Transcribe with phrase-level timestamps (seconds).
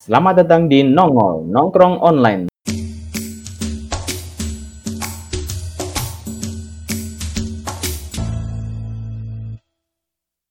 [0.00, 2.48] Selamat datang di Nongol, Nongkrong Online.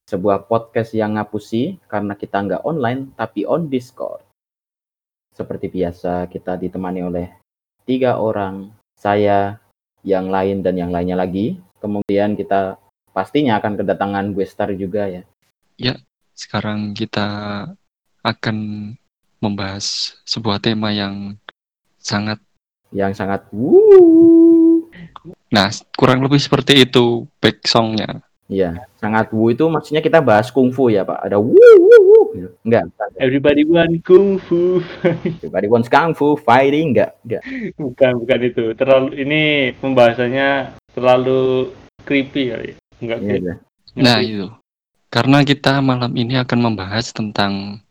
[0.05, 4.21] Sebuah podcast yang ngapusi karena kita nggak online tapi on Discord.
[5.33, 7.33] Seperti biasa kita ditemani oleh
[7.89, 8.69] tiga orang,
[9.01, 9.57] saya,
[10.05, 11.57] yang lain dan yang lainnya lagi.
[11.81, 12.77] Kemudian kita
[13.17, 15.25] pastinya akan kedatangan gue star juga ya.
[16.37, 17.25] Sekarang kita
[18.21, 18.57] akan
[19.39, 21.35] membahas sebuah tema yang
[21.99, 22.39] sangat,
[22.89, 24.87] Yang sangat wuh.
[25.49, 28.21] nah kurang lebih seperti itu back songnya.
[28.49, 31.21] Iya, sangat wu itu maksudnya kita bahas kungfu ya Pak.
[31.21, 32.19] Ada wu wu wu.
[32.65, 32.89] Enggak.
[33.21, 34.81] Everybody want kung fu.
[35.05, 37.13] Everybody wants kung fu fighting enggak?
[37.21, 37.43] Enggak.
[37.77, 38.65] bukan, bukan itu.
[38.73, 39.41] Terlalu ini
[39.77, 41.69] pembahasannya terlalu
[42.09, 42.69] creepy kali.
[42.73, 42.75] ya.
[43.05, 43.53] Enggak Iya, iya.
[44.01, 44.47] Nah itu,
[45.13, 47.85] karena kita malam ini akan membahas tentang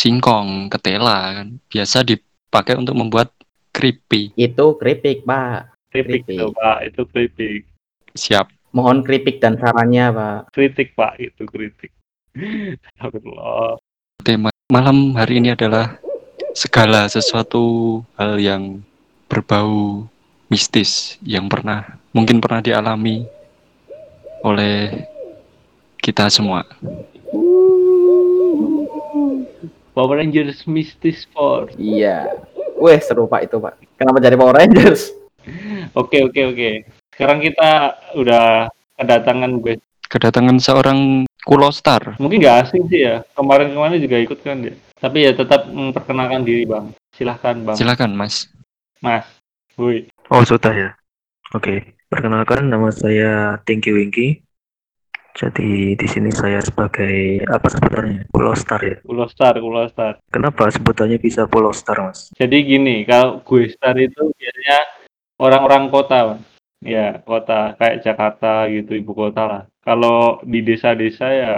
[0.00, 3.28] singkong, ketela kan, biasa dipakai untuk membuat
[3.76, 4.32] keripik.
[4.40, 5.76] Itu keripik, Pak.
[5.92, 6.38] Creepy.
[6.40, 6.78] tuh, Pak.
[6.88, 7.68] Itu kritik.
[8.16, 8.48] Siap.
[8.72, 10.40] Mohon kritik dan sarannya, Pak.
[10.56, 11.20] Kritik, Pak.
[11.20, 11.92] Itu kritik.
[12.96, 13.76] Astagfirullah.
[14.24, 15.98] Tema malam hari ini adalah
[16.54, 18.84] segala sesuatu hal yang
[19.26, 20.06] berbau
[20.46, 23.26] mistis yang pernah mungkin pernah dialami
[24.46, 25.06] oleh
[25.98, 26.62] kita semua.
[29.92, 31.74] Power Rangers Mistis Force.
[31.74, 32.46] Iya.
[32.78, 33.74] Weh, seru Pak itu, Pak.
[33.98, 35.10] Kenapa jadi Power Rangers?
[35.98, 36.70] Oke, oke, oke.
[37.16, 39.80] Sekarang kita udah kedatangan gue.
[40.06, 42.14] Kedatangan seorang kulostar.
[42.20, 43.24] Mungkin nggak asing sih ya.
[43.34, 44.76] Kemarin-kemarin juga ikut kan dia.
[45.00, 46.92] Tapi ya tetap memperkenalkan diri, Bang.
[47.16, 47.74] Silahkan, Bang.
[47.74, 48.52] Silakan, Mas.
[49.00, 49.26] Mas.
[49.80, 50.06] Woi.
[50.28, 50.90] Oh, sudah ya.
[51.56, 54.44] Oke, perkenalkan nama saya Tinky Winky.
[55.34, 58.26] Jadi di sini saya sebagai apa sebutannya?
[58.34, 58.96] Pulau Star ya.
[59.06, 60.18] Ulo Star, Ulo Star.
[60.28, 62.34] Kenapa sebutannya bisa Pulau Star, Mas?
[62.34, 64.78] Jadi gini, kalau gue star itu biasanya
[65.38, 66.38] orang-orang kota.
[66.80, 69.62] Ya, kota kayak Jakarta gitu, ibu kota lah.
[69.84, 71.54] Kalau di desa-desa ya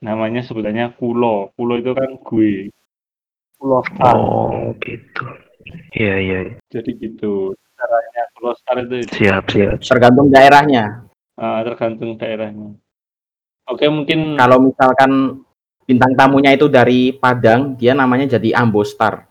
[0.00, 1.52] namanya sebutannya kulo.
[1.56, 2.68] Kulo itu kan gue.
[3.56, 4.14] Kulo star.
[4.16, 5.24] Oh, gitu.
[5.96, 6.38] Iya, iya.
[6.46, 6.56] iya.
[6.72, 7.52] Jadi gitu.
[7.76, 9.80] Caranya kulo star itu Siap, siap.
[9.80, 11.04] Tergantung daerahnya.
[11.40, 12.76] uh, tergantung daerahnya.
[13.70, 15.42] Oke, mungkin Kalau misalkan
[15.86, 19.30] bintang tamunya itu dari Padang, dia namanya jadi Ambostar.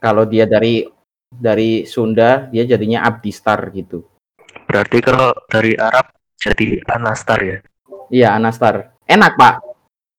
[0.00, 0.88] Kalau dia dari
[1.30, 4.02] dari Sunda, dia jadinya Abdistar gitu.
[4.66, 6.10] Berarti kalau dari Arab
[6.40, 7.58] jadi Anastar ya.
[8.10, 8.96] Iya, Anastar.
[9.06, 9.54] Enak, Pak.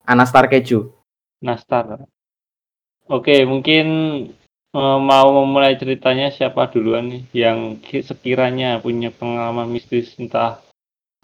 [0.06, 0.94] Anastar keju.
[1.42, 2.06] Nastar.
[3.10, 3.86] Oke, mungkin
[4.72, 10.64] eh, mau memulai ceritanya siapa duluan nih yang ki- sekiranya punya pengalaman mistis entah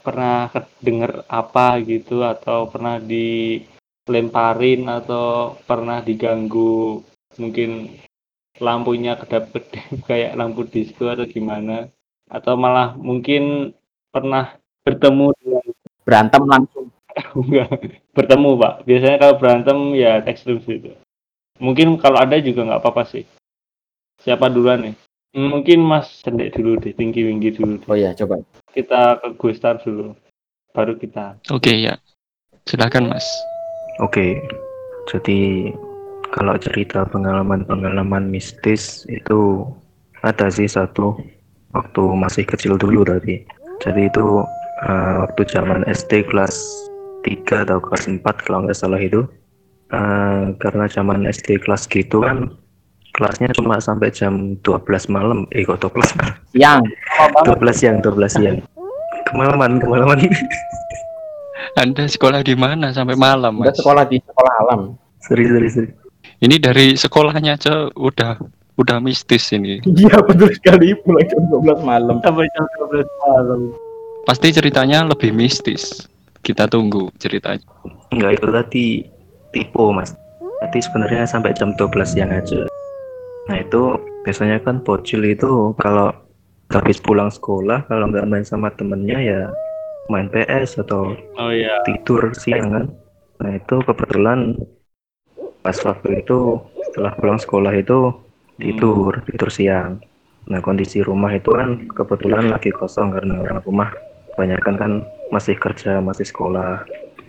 [0.08, 0.48] pernah
[0.80, 7.04] dengar apa gitu atau pernah dilemparin atau pernah diganggu
[7.36, 8.00] mungkin
[8.64, 11.92] lampunya kedap-kedip kayak lampu disco atau gimana
[12.32, 13.76] atau malah mungkin
[14.16, 14.56] pernah
[14.88, 15.66] bertemu dengan
[16.08, 16.88] Berantem langsung.
[17.36, 17.68] Enggak,
[18.16, 18.74] bertemu pak.
[18.88, 20.96] Biasanya kalau berantem ya ekstrim gitu.
[21.60, 23.28] Mungkin kalau ada juga nggak apa-apa sih.
[24.24, 24.96] Siapa duluan nih?
[25.38, 27.78] Mungkin Mas Cendek dulu deh, tinggi tinggi dulu.
[27.78, 27.86] Deh.
[27.86, 28.42] Oh iya, coba.
[28.74, 30.18] Kita ke gue start dulu.
[30.74, 31.38] Baru kita.
[31.54, 31.94] Oke, ya.
[32.66, 33.26] Silakan, Mas.
[34.02, 34.42] Oke.
[35.06, 35.70] Jadi
[36.34, 39.62] kalau cerita pengalaman-pengalaman mistis itu
[40.26, 41.14] ada sih satu
[41.78, 43.46] waktu masih kecil dulu tadi.
[43.86, 44.42] Jadi itu
[44.90, 46.58] eh, waktu zaman SD kelas
[47.22, 49.22] 3 atau kelas 4 kalau nggak salah itu.
[49.94, 52.58] Eh, karena zaman SD kelas gitu kan
[53.18, 55.50] kelasnya cuma sampai jam 12 malam.
[55.50, 56.38] Eh kok 12 malam?
[56.54, 56.80] Yang
[57.50, 58.58] 12 siang, 12 siang.
[59.26, 60.22] Kemalaman, kemalaman.
[61.82, 63.74] Anda sekolah di mana sampai malam, Mas?
[63.82, 64.82] sekolah di sekolah alam.
[65.20, 65.94] Serius, serius, serius.
[66.38, 68.38] Ini dari sekolahnya aja udah
[68.78, 69.82] udah mistis ini.
[69.82, 70.94] Iya, betul sekali.
[71.02, 72.16] Pulang jam 12 malam.
[72.22, 73.62] Sampai jam 12 malam.
[74.30, 76.06] Pasti ceritanya lebih mistis.
[76.46, 77.66] Kita tunggu ceritanya.
[78.14, 78.86] Enggak itu tadi
[79.50, 80.14] tipe mas.
[80.62, 82.70] Tadi sebenarnya sampai jam 12 siang aja.
[83.48, 83.82] Nah itu
[84.24, 86.12] biasanya kan bocil itu kalau
[86.68, 89.42] habis pulang sekolah kalau nggak main sama temennya ya
[90.12, 91.80] main PS atau Oh iya.
[91.88, 92.86] tidur siang kan.
[93.44, 94.56] Nah itu kebetulan
[95.64, 96.60] pas waktu itu
[96.92, 98.12] setelah pulang sekolah itu
[98.60, 100.00] tidur tidur siang.
[100.48, 103.90] Nah kondisi rumah itu kan kebetulan lagi kosong karena orang rumah
[104.36, 104.92] kebanyakan kan
[105.32, 106.84] masih kerja masih sekolah.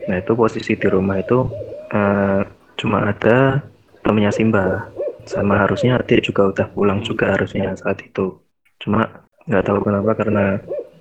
[0.07, 1.47] Nah itu posisi di rumah itu
[1.91, 2.43] eh,
[2.79, 3.59] cuma ada
[4.07, 4.87] temennya Simba
[5.29, 8.41] sama harusnya adik juga udah pulang juga harusnya saat itu.
[8.81, 9.05] Cuma
[9.45, 10.45] nggak tahu kenapa karena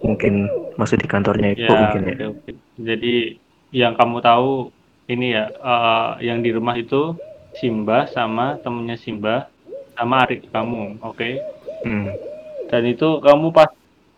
[0.03, 0.45] mungkin
[0.75, 2.15] masih di kantornya ibu Ya, mungkin ya.
[2.77, 3.39] Jadi
[3.71, 4.69] yang kamu tahu
[5.07, 7.15] ini ya, eh, yang di rumah itu
[7.57, 9.47] Simba sama temennya Simba
[9.97, 11.29] sama adik kamu, oke?
[11.81, 12.11] Hmm.
[12.69, 13.71] Dan itu kamu pas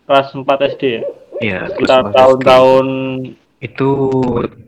[0.03, 0.43] kelas 4
[0.75, 1.03] SD ya?
[1.39, 2.17] Iya, Sekitar kelas 4 SD.
[2.19, 2.87] tahun-tahun
[3.61, 3.89] itu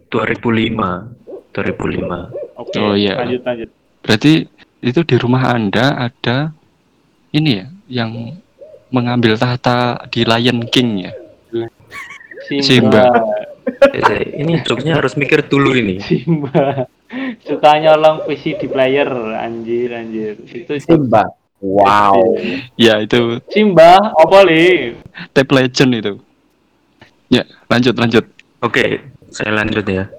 [0.07, 1.11] 2005.
[1.51, 2.31] 2005.
[2.55, 3.19] Oke, Oh, iya.
[3.19, 3.69] lanjut lanjut.
[4.01, 4.33] Berarti
[4.81, 6.51] itu di rumah Anda ada
[7.31, 8.12] ini ya yang
[8.92, 11.13] mengambil tahta di Lion King ya.
[12.50, 12.66] Simba.
[12.66, 13.06] Simba.
[13.94, 16.01] Eh, ini joknya harus mikir dulu ini.
[16.04, 16.89] Simba.
[17.44, 19.07] Suka nyolong PC di player,
[19.38, 20.36] anjir anjir.
[20.44, 21.30] Itu Simba.
[21.62, 22.18] Wow.
[22.74, 24.98] Ya itu Simba, apa li?
[25.31, 26.13] Tape Legend itu.
[27.30, 28.25] Ya, lanjut lanjut.
[28.60, 29.00] Oke,
[29.30, 30.10] saya lanjut ya.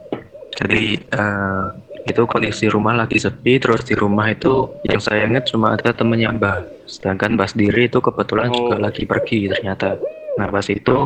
[0.55, 1.64] Jadi eh,
[2.02, 6.34] itu kondisi rumah lagi sepi, terus di rumah itu yang saya ingat cuma ada temennya
[6.34, 6.90] Mbak.
[6.90, 8.66] Sedangkan Mbak sendiri itu kebetulan Oh.
[8.66, 9.99] juga lagi pergi ternyata.
[10.38, 10.96] Nah pas itu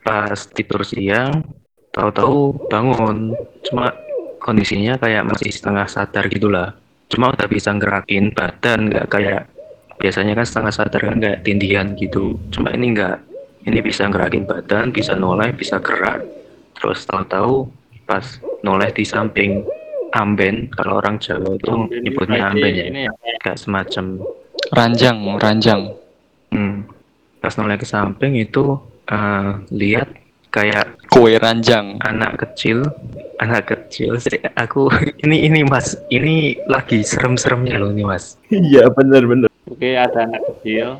[0.00, 1.44] pas tidur siang,
[1.92, 3.34] tahu-tahu bangun,
[3.66, 3.92] cuma
[4.40, 6.72] kondisinya kayak masih setengah sadar gitulah.
[7.10, 9.42] Cuma udah bisa gerakin badan, nggak kayak
[9.98, 12.38] biasanya kan setengah sadar kan kayak tindihan gitu.
[12.54, 13.16] Cuma ini nggak,
[13.66, 16.22] ini bisa gerakin badan, bisa noleh, bisa gerak.
[16.78, 17.66] Terus tahu-tahu
[18.06, 19.66] pas noleh di samping
[20.16, 23.12] amben, kalau orang Jawa itu nyebutnya amben ya, Ini ya.
[23.38, 24.24] kayak semacam
[24.68, 25.80] Ranjang, ranjang.
[26.48, 26.88] hmm,
[27.38, 28.74] pas noleh ke samping itu
[29.06, 30.08] eh, lihat
[30.48, 32.00] kayak Kue ranjang.
[32.00, 32.82] anak kecil
[33.36, 34.88] anak kecil Sih, aku
[35.22, 36.34] ini ini mas ini
[36.64, 39.52] lagi serem-seremnya loh ini mas Iya bener-bener.
[39.66, 40.96] Oke, ada anak kecil.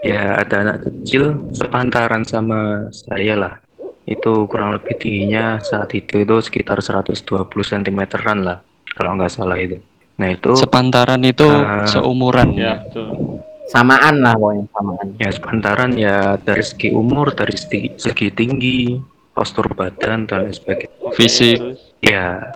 [0.00, 3.54] ya ada anak kecil sepantaran sama saya lah
[4.04, 8.58] itu kurang lebih tingginya saat itu itu sekitar 120 cm-an lah
[8.92, 9.80] kalau nggak salah itu
[10.14, 11.82] nah itu Sepantaran itu Ah.
[11.84, 13.40] seumuran Ya, betul.
[13.64, 15.06] Samaan lah pokoknya samaan.
[15.16, 19.00] ya sepantaran ya dari segi umur dari segi, segi tinggi
[19.32, 21.58] postur badan dan lain sebagainya Fisik.
[21.98, 22.52] Ya,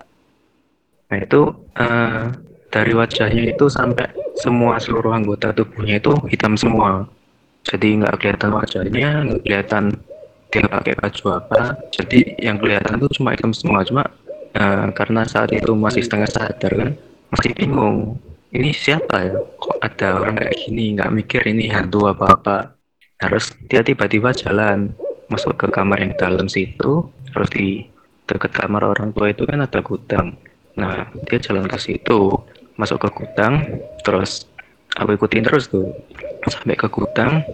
[1.09, 2.23] nah itu eh,
[2.69, 7.09] dari wajahnya itu sampai semua seluruh anggota tubuhnya itu hitam semua.
[7.65, 9.85] Jadi nggak kelihatan wajahnya, nggak kelihatan
[10.49, 11.61] dia pakai baju apa.
[11.93, 13.85] Jadi yang kelihatan itu cuma hitam semua.
[13.85, 14.05] Cuma
[14.57, 16.91] eh, karena saat itu masih setengah sadar kan,
[17.33, 18.17] masih bingung.
[18.49, 19.37] Ini siapa ya?
[19.61, 20.97] Kok ada orang kayak gini?
[20.97, 22.57] Nggak mikir ini hantu apa apa.
[23.21, 24.97] Harus dia tiba-tiba jalan
[25.29, 27.85] masuk ke kamar yang dalam situ, terus di
[28.25, 30.33] dekat kamar orang tua itu kan ada gudang.
[30.81, 32.41] Nah, dia jalan ke situ,
[32.81, 34.49] masuk ke gudang, terus
[34.97, 35.93] aku ikutin terus tuh
[36.49, 37.45] sampai ke gudang.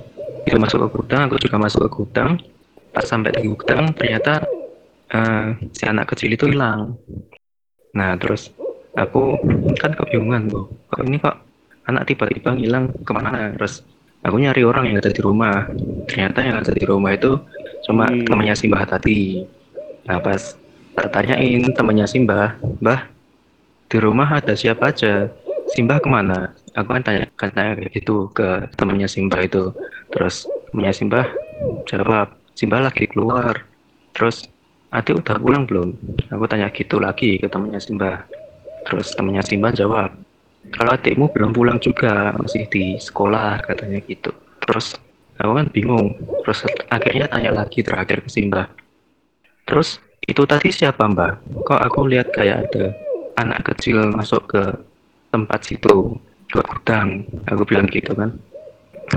[0.47, 2.39] Itu masuk ke gudang, aku juga masuk ke gudang.
[2.95, 4.47] Pas sampai di gudang, ternyata
[5.11, 6.95] eh, si anak kecil itu hilang.
[7.95, 8.55] Nah, terus
[8.95, 9.35] aku
[9.79, 11.37] kan kebingungan tuh, kok ini kok
[11.91, 13.51] anak tiba-tiba hilang ke mana?
[13.59, 13.83] Terus
[14.23, 15.67] aku nyari orang yang ada di rumah.
[16.07, 17.35] Ternyata yang ada di rumah itu
[17.85, 18.25] cuma Hmm.
[18.25, 19.45] temannya si Mbah tadi.
[20.07, 20.55] Nah pas
[20.95, 22.55] tak tanyain temannya si Mbah,
[23.91, 25.29] di rumah ada siapa aja?
[25.71, 26.55] Si Mbah ke mana?
[26.75, 29.71] Aku kan tanya, kan tanya gitu ke temannya si Mbah itu.
[30.11, 31.27] Terus temannya si Mbah
[31.87, 33.67] jawab, si Mbah lagi keluar.
[34.15, 34.47] Terus
[34.95, 35.95] adik udah pulang belum?
[36.31, 38.25] Aku tanya gitu lagi ke temannya si Mbah.
[38.87, 40.11] Terus temannya si Mbah jawab,
[40.73, 44.33] kalau adikmu belum pulang juga, masih di sekolah katanya gitu.
[44.65, 44.97] Terus
[45.37, 46.17] aku kan bingung.
[46.47, 48.71] Terus akhirnya tanya lagi terakhir ke si Mbah.
[49.69, 51.63] Terus itu tadi siapa Mbak?
[51.69, 52.97] Kok aku lihat kayak ada
[53.37, 54.63] anak kecil masuk ke
[55.35, 56.17] tempat situ
[56.49, 57.27] ke gudang.
[57.51, 58.33] Aku bilang gitu kan.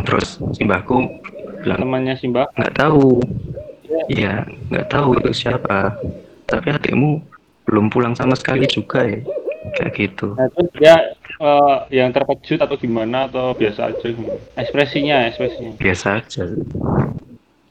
[0.03, 0.99] Terus si mbahku
[1.59, 2.43] bilang Temannya Simba.
[2.53, 3.21] nggak tahu.
[4.07, 5.95] Iya, nggak tahu itu siapa.
[6.43, 7.19] Tapi adikmu
[7.63, 9.19] belum pulang sama sekali juga ya.
[9.75, 10.31] Kayak gitu.
[10.35, 10.95] Nah, terus dia
[11.37, 14.39] eh, yang terkejut atau gimana atau biasa aja gimana?
[14.55, 15.75] Ekspresinya, ekspresinya.
[15.75, 16.43] Biasa aja.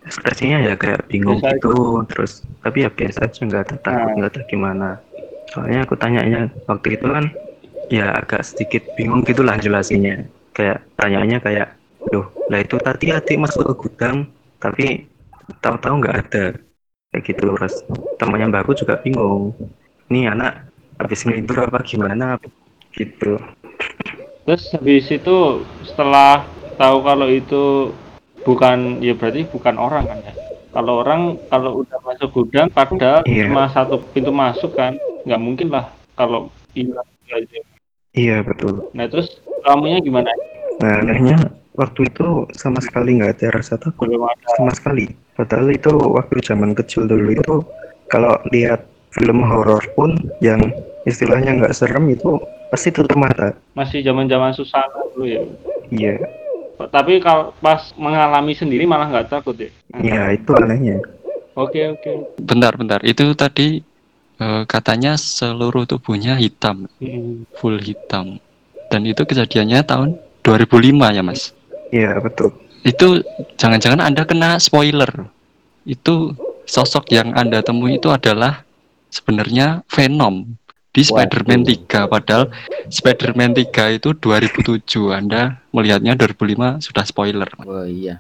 [0.06, 1.56] Ekspresinya ya kayak bingung Biasa aja.
[1.58, 1.74] gitu.
[2.12, 4.14] Terus tapi ya biasa aja nggak takut Nah.
[4.14, 4.88] nggak ada gimana.
[5.50, 7.24] Soalnya aku tanyanya waktu itu kan
[7.88, 10.26] ya agak sedikit bingung gitulah jelasinnya.
[10.52, 11.75] Kayak tanyanya kayak,
[12.12, 14.30] loh, lah itu tadi adik masuk ke gudang,
[14.62, 15.06] tapi
[15.62, 16.44] tahu-tahu nggak ada.
[17.10, 17.46] Kayak gitu.
[17.54, 17.74] Terus
[18.18, 19.54] temannya mbakku juga bingung.
[20.10, 20.70] Ini anak
[21.00, 22.38] habis ngelindur apa gimana?
[22.94, 23.38] Gitu.
[24.46, 25.36] Terus habis itu
[25.82, 26.46] setelah
[26.78, 27.90] tahu kalau itu
[28.46, 30.34] bukan ya berarti bukan orang kan ya.
[30.70, 33.48] Kalau orang kalau udah masuk gudang padahal Iya.
[33.48, 34.94] cuma satu pintu masuk kan,
[35.24, 37.06] nggak mungkin lah kalau hilang.
[38.12, 38.92] Iya betul.
[38.92, 40.30] Nah terus kamunya gimana?
[40.78, 41.00] Nah,
[41.76, 44.46] waktu itu sama sekali nggak ada rasa takut Belum ada.
[44.56, 45.06] sama sekali.
[45.32, 47.54] Padahal itu waktu zaman kecil dulu itu
[48.08, 50.60] kalau lihat film horor pun yang
[51.04, 53.52] istilahnya nggak serem itu pasti tutup mata.
[53.72, 54.82] Masih zaman-zaman susah
[55.14, 55.42] dulu ya.
[55.88, 56.14] Iya,
[56.76, 59.70] Tapi kalau pas mengalami sendiri malah nggak takut ya.
[59.96, 61.00] iya itu anehnya.
[61.56, 62.36] Oke oke.
[62.36, 63.00] Bentar, bentar.
[63.00, 63.80] Itu tadi
[64.36, 67.48] Eh, katanya seluruh tubuhnya hitam, Mm.
[67.56, 68.36] full hitam.
[68.92, 71.56] Dan itu kejadiannya tahun 2005 ya mas.
[71.90, 72.54] Iya betul.
[72.86, 73.22] Itu
[73.58, 75.10] jangan-jangan anda kena spoiler.
[75.86, 76.34] Itu
[76.66, 78.66] sosok yang anda temui itu adalah
[79.10, 80.58] sebenarnya Venom
[80.90, 82.06] di Spider-Man 3.
[82.10, 82.50] Padahal
[82.90, 85.14] Spider-Man 3 itu 2007.
[85.14, 87.50] Anda melihatnya 2005 sudah spoiler.
[87.62, 88.18] Oh iya.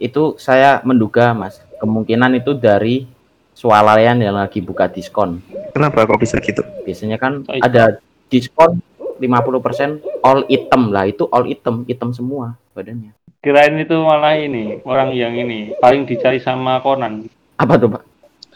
[0.00, 1.60] Itu saya menduga, Mas.
[1.80, 3.04] Kemungkinan itu dari
[3.52, 5.40] swalayan yang lagi buka diskon.
[5.76, 6.64] Kenapa kok bisa gitu?
[6.84, 8.00] Biasanya kan ada
[8.32, 8.80] diskon
[9.20, 11.08] 50% all item lah.
[11.08, 13.14] Itu all item, item semua badannya.
[13.40, 17.30] Kirain itu malah ini orang yang ini paling dicari sama Conan.
[17.56, 18.02] Apa tuh, Pak?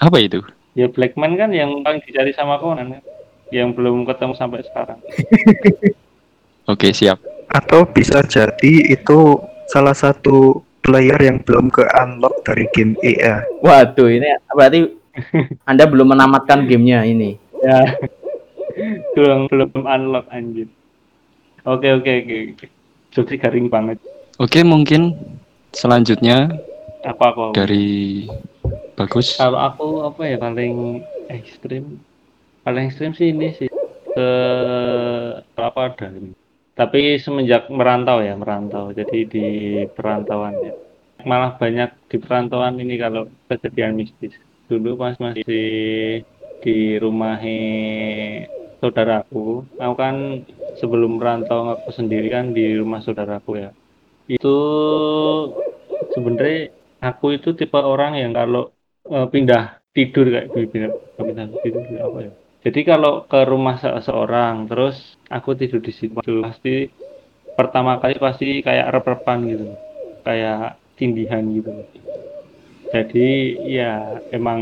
[0.02, 0.42] Apa itu?
[0.74, 3.02] Ya Blackman kan yang paling dicari sama Conan kan?
[3.48, 5.00] yang belum ketemu sampai sekarang.
[6.72, 7.16] Oke, siap.
[7.48, 9.40] Atau bisa jadi itu
[9.72, 13.44] salah satu player yang belum ke unlock dari game EA.
[13.64, 14.92] Waduh, ini berarti
[15.68, 17.40] Anda belum menamatkan gamenya ini.
[17.64, 17.96] Ya.
[19.16, 20.68] belum belum unlock anjir.
[21.64, 22.36] Oke oke oke.
[22.54, 22.66] oke.
[23.18, 23.98] Jadi garing banget.
[24.38, 25.18] Oke, mungkin
[25.74, 26.54] selanjutnya
[27.02, 27.50] Apa kok?
[27.58, 28.26] dari
[28.94, 29.34] bagus.
[29.34, 31.98] Kalau aku apa ya paling ekstrim?
[32.62, 33.66] Paling ekstrim sih ini sih
[34.14, 34.30] ke
[35.58, 36.30] apa ada ini.
[36.78, 38.94] Tapi semenjak merantau ya merantau.
[38.94, 39.46] Jadi di
[39.90, 40.74] perantauan ya.
[41.26, 44.38] Malah banyak di perantauan ini kalau kejadian mistis.
[44.70, 46.22] Dulu pas masih
[46.62, 47.42] di rumah
[48.78, 50.46] saudaraku, aku kan
[50.78, 53.70] sebelum merantau aku sendiri kan di rumah saudaraku ya.
[54.30, 54.56] Itu
[56.14, 58.70] sebenarnya aku itu tipe orang yang kalau
[59.06, 62.32] eh, pindah tidur kayak pindah, pindah tidur apa ya.
[62.58, 66.90] Jadi kalau ke rumah seseorang terus aku tidur di situ pasti
[67.54, 69.66] pertama kali pasti kayak rep-repan gitu
[70.26, 71.70] kayak tindihan gitu.
[72.90, 73.28] Jadi
[73.68, 74.60] ya emang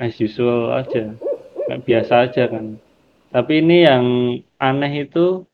[0.00, 1.12] as usual aja
[1.68, 2.80] kayak biasa aja kan
[3.32, 4.04] tapi ini yang
[4.60, 5.48] aneh itu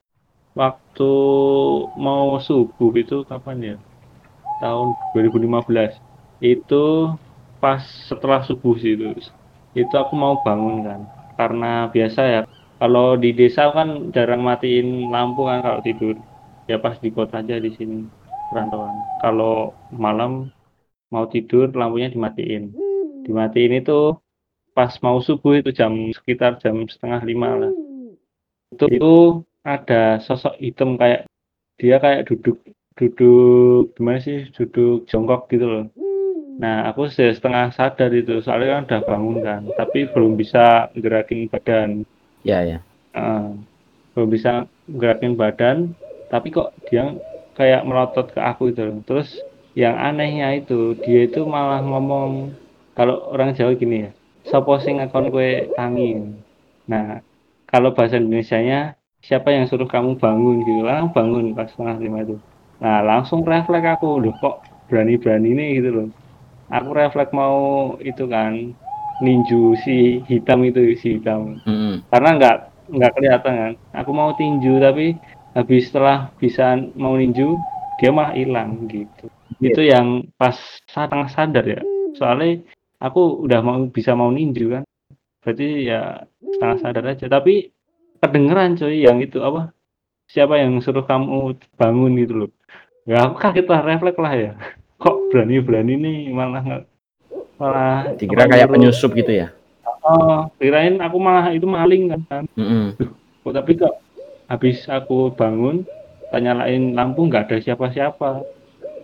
[0.58, 1.12] waktu
[1.94, 3.76] mau subuh itu kapan ya?
[4.58, 5.94] Tahun 2015
[6.42, 6.84] itu
[7.62, 9.06] pas setelah subuh sih itu
[9.78, 11.00] itu aku mau bangun kan.
[11.38, 12.40] Karena biasa ya
[12.82, 16.18] kalau di desa kan jarang matiin lampu kan kalau tidur.
[16.66, 18.10] Ya pas di kota aja di sini
[18.50, 18.94] perantauan.
[19.22, 20.50] Kalau malam
[21.14, 22.74] mau tidur lampunya dimatiin.
[23.24, 24.18] Dimatiin itu
[24.78, 27.72] pas mau subuh itu jam sekitar jam setengah lima lah.
[28.70, 29.14] Itu, itu
[29.66, 31.26] ada sosok hitam kayak
[31.82, 32.62] dia kayak duduk
[32.94, 35.84] duduk gimana sih duduk jongkok gitu loh.
[36.62, 42.06] Nah aku setengah sadar itu soalnya kan udah bangun kan tapi belum bisa gerakin badan.
[42.46, 42.78] Ya, ya.
[43.18, 43.50] Eh,
[44.14, 45.90] belum bisa gerakin badan
[46.30, 47.18] tapi kok dia
[47.58, 49.02] kayak melotot ke aku itu loh.
[49.02, 49.42] terus
[49.74, 52.54] yang anehnya itu dia itu malah ngomong
[52.94, 54.10] kalau orang Jawa gini ya
[54.48, 56.18] sopo sing akon kue tangi?
[56.88, 57.20] Nah
[57.68, 60.80] kalau bahasa Indonesianya siapa yang suruh kamu bangun gitu?
[60.82, 62.36] Langsung bangun pas setengah lima itu.
[62.80, 65.70] Nah langsung refleks aku loh kok berani-berani nih?
[65.80, 66.08] Gitu loh.
[66.72, 68.72] Aku refleks mau itu kan
[69.20, 71.58] ninju si hitam itu si hitam.
[71.66, 72.06] Mm-mm.
[72.08, 72.56] karena nggak
[72.88, 73.72] nggak kelihatan kan.
[74.00, 75.18] Aku mau tinju tapi
[75.52, 77.58] habis setelah bisa mau ninju
[77.98, 79.26] dia malah hilang gitu.
[79.58, 80.54] Itu yang pas
[80.86, 81.82] setengah sadar ya.
[82.14, 82.62] Soalnya
[82.98, 84.84] aku udah mau bisa mau ninju kan.
[85.42, 87.26] Berarti ya setengah sadar aja.
[87.30, 87.70] Tapi
[88.18, 89.70] kedengeran coy yang itu apa?
[90.28, 92.50] Siapa yang suruh kamu bangun gitu loh.
[93.08, 94.52] Ya aku kaget lah refleks lah ya.
[95.02, 96.82] Kok berani berani nih malah nggak
[97.58, 99.54] malah Dikira kayak penyusup gitu ya.
[100.02, 102.44] oh kirain aku malah itu maling kan.
[102.58, 102.98] Mm-mm.
[103.46, 103.94] Kok tapi kok
[104.50, 105.86] habis aku bangun
[106.34, 108.42] tanya lain lampu nggak ada siapa-siapa.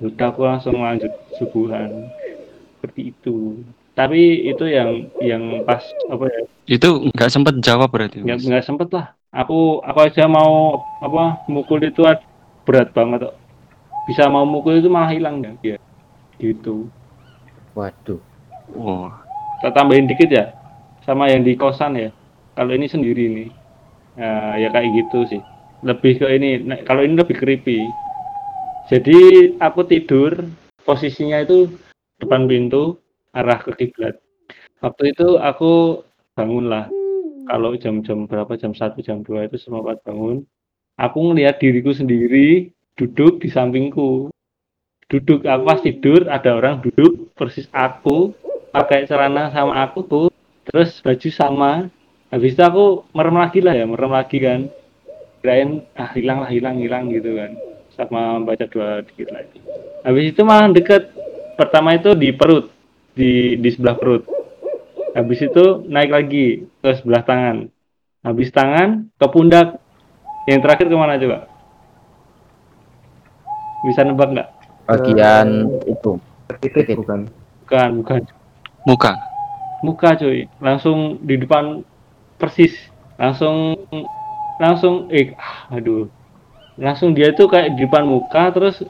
[0.02, 2.10] Udah aku langsung lanjut subuhan
[2.84, 3.62] seperti itu
[3.94, 6.42] tapi itu yang yang pas apa ya?
[6.66, 8.22] Itu nggak sempat jawab berarti.
[8.22, 9.14] nggak nggak sempet lah.
[9.34, 12.06] Aku aku aja mau apa mukul itu
[12.66, 13.34] berat banget kok
[14.04, 15.78] bisa mau mukul itu malah hilang ya Iya.
[16.40, 16.88] gitu.
[17.74, 18.20] Waduh.
[18.76, 19.12] Wah,
[19.60, 20.54] kita tambahin dikit ya
[21.04, 22.10] sama yang di kosan ya.
[22.54, 23.48] Kalau ini sendiri nih
[24.16, 25.42] ya, ya kayak gitu sih.
[25.84, 27.84] Lebih ke ini nah, kalau ini lebih creepy.
[28.92, 29.18] Jadi
[29.58, 30.44] aku tidur
[30.84, 31.72] posisinya itu
[32.20, 33.00] depan pintu
[33.34, 34.16] arah ke kiblat.
[34.78, 36.02] Waktu itu aku
[36.38, 36.86] bangun lah
[37.50, 38.56] kalau jam-jam berapa?
[38.56, 40.46] Jam 1 jam 2 itu sempat bangun.
[40.96, 44.30] Aku ngelihat diriku sendiri duduk di sampingku.
[45.10, 48.32] Duduk aku pas tidur ada orang duduk persis aku
[48.72, 50.26] pakai celana sama aku tuh
[50.64, 51.72] terus baju sama.
[52.32, 54.70] Habis itu aku merem lagi lah ya merem lagi kan.
[55.44, 57.52] Kirain ah hilang lah hilang hilang gitu kan.
[57.94, 59.58] Sama baca dua dikit lagi.
[60.02, 61.10] Habis itu malah deket.
[61.54, 62.73] Pertama itu di perut
[63.14, 64.26] di di sebelah perut.
[65.14, 67.70] Habis itu naik lagi ke sebelah tangan.
[68.26, 69.78] Habis tangan ke pundak.
[70.44, 71.38] Yang terakhir ke mana coba?
[73.86, 74.48] Bisa nebak nggak?
[74.90, 75.48] Bagian
[75.88, 76.20] itu.
[76.60, 77.30] titik bukan?
[77.64, 78.20] Bukan bukan.
[78.84, 79.12] Muka.
[79.80, 80.50] muka cuy.
[80.60, 81.80] Langsung di depan
[82.36, 82.74] persis.
[83.16, 83.78] Langsung
[84.58, 86.10] langsung eh ah, aduh.
[86.74, 88.82] Langsung dia tuh kayak di depan muka terus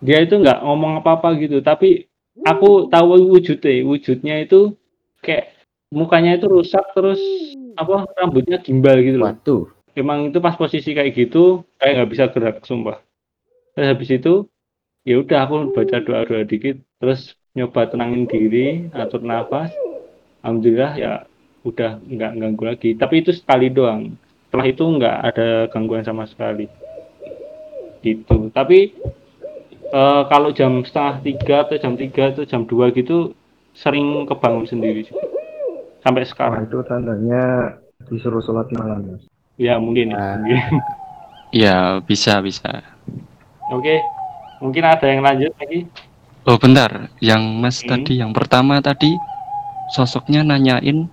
[0.00, 1.60] dia itu nggak ngomong apa-apa gitu.
[1.60, 2.08] Tapi
[2.44, 4.76] aku tahu wujudnya wujudnya itu
[5.24, 5.56] kayak
[5.88, 7.20] mukanya itu rusak terus
[7.78, 9.32] apa rambutnya gimbal gitu loh.
[9.32, 9.64] Waduh.
[9.96, 13.00] emang itu pas posisi kayak gitu kayak nggak bisa gerak sumpah.
[13.72, 14.34] Terus habis itu
[15.08, 19.72] ya udah aku baca doa doa dikit terus nyoba tenangin diri atur nafas.
[20.44, 21.12] Alhamdulillah ya
[21.64, 22.90] udah nggak ganggu lagi.
[22.94, 24.14] Tapi itu sekali doang.
[24.46, 26.68] Setelah itu nggak ada gangguan sama sekali.
[28.04, 28.52] Gitu.
[28.52, 28.92] Tapi
[29.92, 33.34] eh, kalau jam setengah tiga atau jam tiga atau jam dua gitu
[33.76, 35.16] sering kebangun sendiri sih.
[36.06, 37.74] sampai sekarang itu tandanya
[38.06, 39.22] disuruh sholat malam Mas.
[39.58, 40.58] ya mungkin ya, mungkin.
[41.54, 42.84] Ya, bisa, bisa.
[43.70, 44.06] Oke,
[44.62, 45.88] mungkin ada yang lanjut lagi.
[46.46, 47.10] Oh, bentar.
[47.18, 47.90] Yang Mas Hmm.
[47.90, 49.18] tadi, yang pertama tadi,
[49.90, 51.10] sosoknya nanyain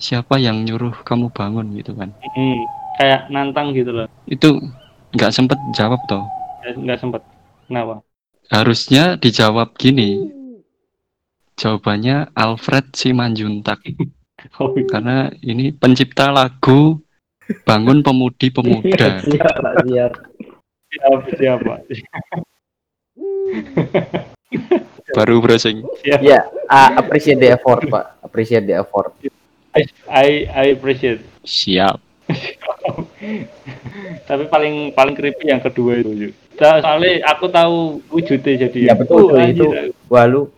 [0.00, 2.10] siapa yang nyuruh kamu bangun gitu kan.
[2.34, 2.66] Hmm,
[2.98, 4.06] kayak nantang gitu loh.
[4.26, 4.58] Itu
[5.14, 6.26] nggak sempet jawab toh.
[6.82, 7.22] Nggak sempet.
[7.70, 8.02] Kenapa?
[8.50, 10.26] Harusnya dijawab gini.
[11.54, 13.78] Jawabannya Alfred Simanjuntak.
[14.56, 16.96] Oh, Karena ini pencipta lagu
[17.68, 19.20] Bangun Pemudi Pemuda.
[19.20, 20.12] siap, Pak, siap.
[21.36, 21.74] siapa?
[25.12, 25.84] Baru browsing.
[26.08, 28.16] Ya, uh, appreciate the effort, Pak.
[28.24, 29.12] Appreciate the effort.
[29.76, 31.20] I, I I appreciate.
[31.44, 32.00] Siap.
[34.28, 36.32] Tapi paling paling creepy yang kedua itu.
[36.60, 37.76] So- Soalnya aku tahu
[38.12, 38.78] wujudnya jadi.
[38.84, 39.64] Ya, betul, Oh, itu.
[39.64, 39.96] anjir.
[40.12, 40.52] Wah, lu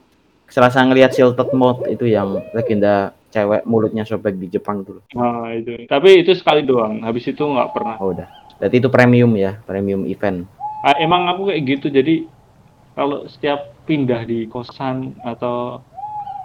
[0.50, 4.98] selasa ngelihat Shielded Mode itu yang legenda cewek mulutnya sobek di Jepang tuh.
[5.14, 5.86] Nah, itu.
[5.86, 7.06] Tapi itu sekali doang.
[7.06, 7.96] Habis itu nggak pernah.
[8.02, 8.26] Oh, udah.
[8.58, 10.42] Berarti itu premium ya, premium event.
[10.82, 12.26] Ah, emang aku kayak gitu jadi
[12.92, 15.86] kalau setiap pindah di kosan atau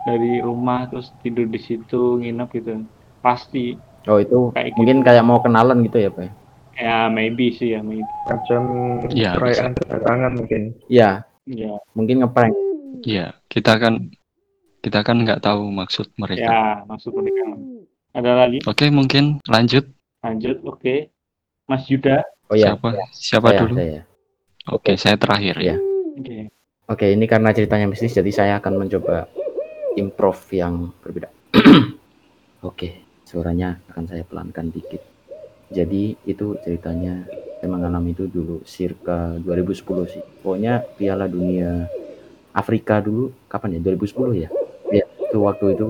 [0.05, 2.85] dari rumah terus tidur di situ nginep gitu
[3.19, 3.75] pasti
[4.07, 4.77] Oh, itu Kayak gitu.
[4.79, 6.31] mungkin kayak mau kenalan gitu ya, Pak.
[6.77, 6.85] Ya?
[6.85, 8.61] ya maybe sih ya maybe Macam
[9.09, 10.61] Ya, perayaan kedatangan mungkin.
[10.87, 12.53] Ya, ya mungkin ngeprank.
[13.01, 14.13] Ya, kita kan
[14.79, 16.47] kita kan nggak tahu maksud mereka.
[16.47, 17.59] ya maksud pernikahan
[18.13, 19.89] ada lagi Oke, mungkin lanjut.
[20.21, 21.09] lanjut oke
[21.65, 23.73] Mas Yuda Oh ya, siapa siapa saya, dulu?
[23.75, 24.01] saya.
[24.69, 25.75] Oke, saya terakhir Iya.
[25.75, 25.77] ya.
[26.15, 26.37] oke
[26.87, 29.27] Oke, ini karena ceritanya mistis, jadi saya akan mencoba
[29.99, 31.27] improv yang berbeda.
[32.63, 35.03] Oke, suaranya akan saya pelankan dikit.
[35.67, 37.27] Jadi itu ceritanya
[37.59, 40.23] saya mengalami itu dulu circa 2010 sih.
[40.43, 41.87] Pokoknya Piala Dunia
[42.55, 43.79] Afrika dulu kapan ya?
[43.83, 44.49] 2010 ya?
[44.87, 45.85] Ya, itu waktu itu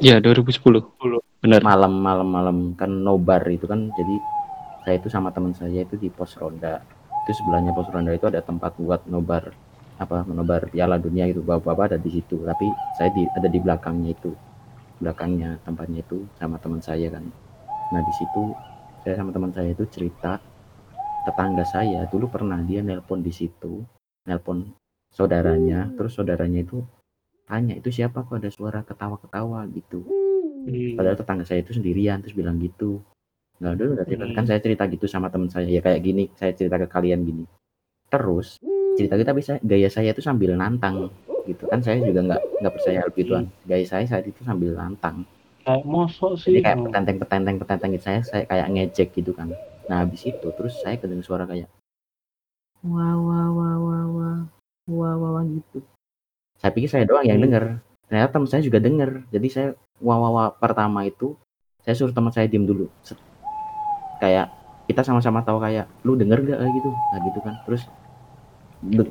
[0.00, 0.82] Ya, 2010.
[0.98, 1.20] 2010.
[1.44, 1.60] Benar.
[1.60, 4.16] malam malam malam kan nobar itu kan jadi
[4.80, 6.80] saya itu sama teman saya itu di pos ronda
[7.24, 9.52] itu sebelahnya pos ronda itu ada tempat buat nobar
[10.00, 12.64] apa menobar piala dunia itu bapak-bapak ada di situ tapi
[12.96, 14.32] saya di ada di belakangnya itu
[15.04, 17.28] belakangnya tempatnya itu sama teman saya kan
[17.92, 18.56] nah di situ
[19.04, 20.40] saya sama teman saya itu cerita
[21.28, 23.84] tetangga saya dulu pernah dia nelpon di situ
[24.24, 24.72] nelpon
[25.12, 25.92] saudaranya.
[25.94, 26.80] Terus saudaranya itu
[27.44, 29.68] tanya itu siapa kok ada suara ketawa-ketawa?
[29.70, 30.00] gitu.
[30.64, 30.96] Hmm.
[30.96, 33.04] padahal tetangga saya itu sendirian terus bilang gitu.
[33.60, 34.32] Nggak dulu udah cerita Hmm.
[34.32, 37.44] kan saya cerita gitu sama teman saya ya kayak gini saya cerita ke kalian gini.
[38.08, 38.56] Terus
[38.96, 41.12] cerita kita bisa gaya saya itu sambil nantang
[41.44, 41.68] gitu.
[41.68, 45.28] Kan saya juga nggak nggak percaya hal gituan gaya saya saat itu sambil nantang
[45.64, 46.84] kayak mosok jadi sih kayak Oh.
[46.86, 49.48] petenteng petenteng petenteng gitu saya saya kayak ngejek gitu kan.
[49.88, 51.68] Nah habis itu terus saya kedengar suara kayak
[52.84, 54.38] wah wah wah wah wah.
[54.84, 55.80] Wah wah, wah gitu.
[56.60, 57.48] Saya pikir saya doang yang Hmm.
[57.48, 57.64] denger.
[58.04, 59.24] Ternyata teman saya juga denger.
[59.32, 61.32] Jadi saya wah wah wah pertama itu
[61.80, 62.88] saya suruh teman saya diem dulu.
[63.00, 63.16] Set.
[64.14, 64.48] kayak
[64.84, 66.90] kita sama-sama tahu kayak lu denger gak kayak gitu.
[66.92, 67.54] Nah gitu kan.
[67.64, 67.82] Terus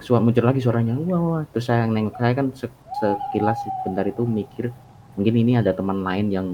[0.06, 0.94] suara muncul lagi suaranya.
[0.94, 1.44] Wah wah wah.
[1.50, 4.70] terus saya nengok saya kan se- sekilas sebentar itu mikir
[5.14, 6.48] mungkin ini ada teman lain yang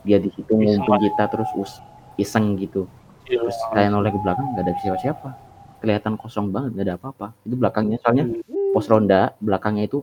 [0.00, 1.72] dia di situ ngumpul kita terus us
[2.16, 2.84] iseng gitu.
[3.28, 3.46] Iya.
[3.46, 5.28] terus saya noleh ke belakang nggak ada siapa-siapa.
[5.80, 7.26] Kelihatan kosong banget nggak ada apa-apa.
[7.46, 8.24] Itu belakangnya soalnya
[8.72, 10.02] pos ronda belakangnya itu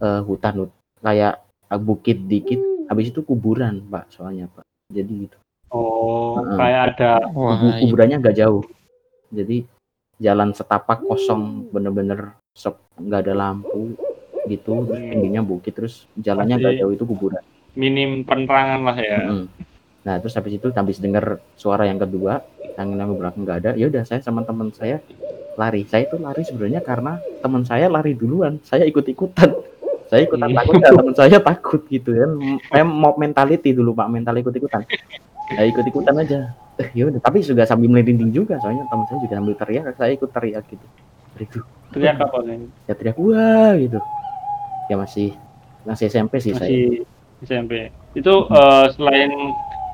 [0.00, 2.58] eh, hutan hut- kayak eh, bukit dikit.
[2.86, 4.64] Habis itu kuburan pak soalnya pak.
[4.90, 5.36] Jadi gitu.
[5.74, 6.56] Oh Heeh.
[6.58, 8.62] kayak ada Wah, Kubu- kuburannya nggak jauh.
[9.34, 9.66] Jadi
[10.16, 12.32] jalan setapak kosong bener-bener
[12.96, 13.92] nggak ada lampu
[14.46, 15.10] gitu terus Hmm.
[15.10, 19.46] pinggirnya bukit terus jalannya nggak jauh itu kuburan minim penerangan lah ya Mm-mm.
[20.00, 22.38] Nah terus habis itu habis dengar suara yang kedua
[22.72, 25.02] yang nama belakang nggak ada, ya udah saya sama teman saya
[25.54, 25.82] lari.
[25.82, 29.50] Saya itu lari sebenarnya karena teman saya lari duluan, saya ikut ikutan.
[30.06, 30.56] saya ikutan Iya.
[30.56, 32.30] takut ya teman saya takut gitu kan
[32.64, 34.86] saya mau mentality dulu pak mental ikut ikutan
[35.48, 36.38] ya ikut ikutan aja
[36.76, 40.14] eh, ya udah tapi juga sambil merinding juga soalnya teman saya juga sambil teriak saya
[40.14, 40.86] ikut teriak gitu
[41.36, 41.58] itu
[41.90, 42.70] Teriak apa nih?
[42.86, 43.98] ya teriak wah gitu
[44.86, 45.34] ya masih
[45.86, 47.06] masih SMP sih saya Masih
[47.44, 47.72] SMP.
[48.16, 49.30] Itu eh, selain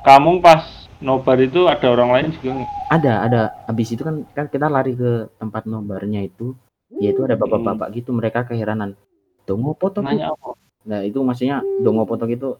[0.07, 0.63] kamu pas
[1.03, 5.27] nobar itu ada orang lain juga ada ada habis itu kan kan kita lari ke
[5.43, 6.55] tempat nobarnya itu
[7.03, 8.95] ya itu ada bapak-bapak gitu mereka keheranan
[9.43, 10.55] dongo potong Nanya apa?
[10.87, 12.55] nah itu maksudnya dongo potong itu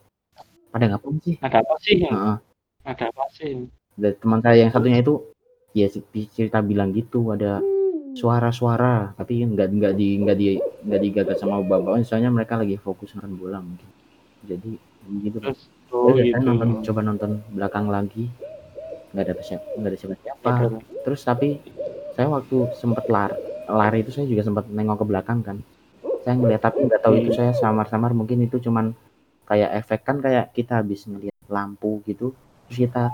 [0.75, 1.97] pada ngapain sih Ada apa sih?
[2.01, 2.37] Heeh.
[2.83, 3.69] Ada apa sih?
[3.93, 5.21] Dan teman saya yang satunya itu
[5.77, 5.87] ya
[6.33, 7.61] cerita bilang gitu ada
[8.13, 13.17] suara-suara tapi nggak nggak di nggak di nggak digagas sama bapak soalnya mereka lagi fokus
[13.17, 13.89] nonton bola mungkin.
[14.45, 14.71] Jadi
[15.25, 15.39] gitu.
[15.41, 15.61] Terus
[15.93, 16.35] oh Udah, gitu.
[16.37, 18.29] saya nonton coba nonton belakang lagi.
[19.13, 20.51] Nggak ada siapa nggak ada siapa siapa
[21.05, 21.49] terus tapi
[22.13, 23.37] saya waktu sempat lari
[23.69, 25.57] lari itu saya juga sempat nengok ke belakang kan.
[26.23, 28.13] Saya ngeliat tapi nggak tahu itu saya samar-samar.
[28.15, 28.95] Mungkin itu cuman
[29.49, 32.37] kayak efek kan kayak kita habis ngeliat lampu gitu.
[32.69, 33.11] Terus kita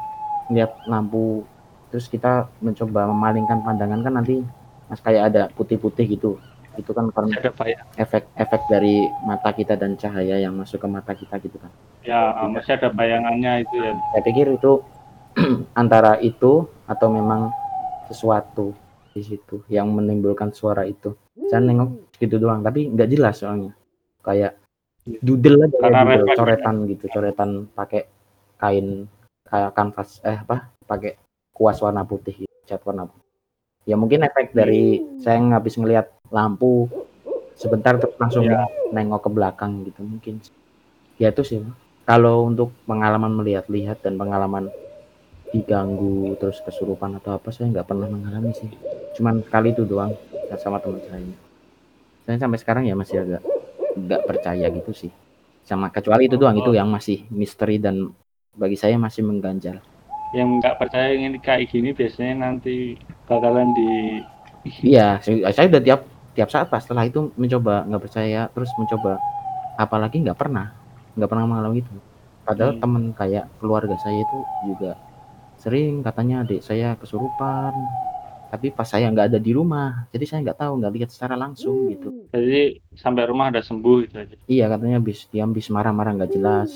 [0.50, 1.44] ngeliat lampu
[1.88, 4.44] terus kita mencoba memalingkan pandangan kan nanti
[4.88, 6.40] mas kayak ada putih-putih gitu.
[6.74, 7.86] Itu kan karena Ada bayang.
[7.96, 12.72] efek-efek dari mata kita dan cahaya yang masuk ke mata kita gitu kan Ya, masih
[12.72, 13.92] ada bayangannya itu ya.
[14.08, 14.78] saya pikir itu
[15.74, 17.50] antara itu atau memang
[18.06, 18.72] sesuatu
[19.10, 21.12] di situ yang menimbulkan suara itu.
[21.44, 23.74] Saya nengok gitu doang tapi nggak jelas soalnya.
[24.20, 24.54] Kayak
[25.18, 26.38] doodle aja Karena kayak doodle, refleks.
[26.38, 28.02] coretan gitu coretan pakai
[28.54, 28.86] kain
[29.42, 31.16] kayak kanvas eh apa pakai
[31.50, 33.27] kuas warna putih cat warna putih
[33.88, 36.92] ya mungkin efek dari saya habis ngelihat lampu
[37.56, 38.68] sebentar terus langsung Ya.
[38.92, 40.44] nengok ke belakang gitu mungkin.
[41.16, 41.64] Ya itu sih.
[42.04, 44.68] Kalau untuk pengalaman melihat-lihat dan pengalaman
[45.48, 48.68] diganggu terus kesurupan atau apa saya nggak pernah mengalami sih.
[49.16, 50.12] Cuman kali itu doang
[50.60, 51.24] sama teman saya.
[52.28, 53.42] Saya sampai sekarang ya masih agak
[53.96, 55.12] nggak percaya gitu sih.
[55.64, 58.12] Sama kecuali itu doang itu yang masih misteri dan
[58.52, 59.80] bagi saya masih mengganjal
[60.36, 64.20] Yang nggak percaya ingin kayak gini biasanya nanti bakalan di
[64.84, 66.00] iya saya, saya udah tiap
[66.36, 69.16] tiap saat pas setelah itu mencoba nggak percaya terus mencoba.
[69.78, 70.74] Apalagi nggak pernah
[71.16, 71.94] nggak pernah mengalami itu.
[72.44, 72.82] Padahal Hmm.
[72.82, 74.96] teman kayak keluarga saya itu juga
[75.58, 77.74] sering katanya adik saya kesurupan.
[78.48, 81.88] Tapi pas saya nggak ada di rumah jadi saya nggak tahu nggak lihat secara langsung
[81.92, 82.08] gitu.
[82.32, 84.36] Jadi sampai rumah ada sembuh gitu aja.
[84.48, 86.70] iya katanya bis diam bis marah-marah nggak jelas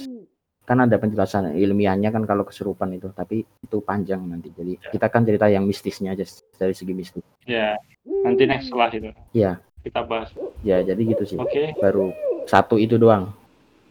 [0.62, 5.27] kan ada penjelasan ilmiahnya kan kalau kesurupan itu tapi itu panjang nanti jadi kita kan
[5.27, 6.22] cerita yang mistisnya aja
[6.55, 7.75] dari segi mistis Ya,
[8.22, 9.59] nanti next setelah itu Iya.
[9.83, 10.31] kita bahas.
[10.62, 12.14] ya jadi gitu sih Oke, baru
[12.46, 13.35] satu itu doang